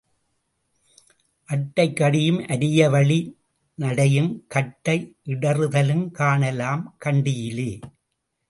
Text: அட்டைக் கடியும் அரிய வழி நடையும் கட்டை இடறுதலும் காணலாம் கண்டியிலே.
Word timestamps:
அட்டைக் 1.45 1.95
கடியும் 1.95 2.47
அரிய 2.47 2.89
வழி 2.89 3.19
நடையும் 3.75 4.45
கட்டை 4.47 5.15
இடறுதலும் 5.25 6.11
காணலாம் 6.11 6.97
கண்டியிலே. 7.05 7.79